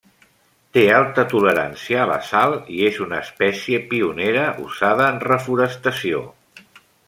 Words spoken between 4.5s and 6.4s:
usada en reforestació.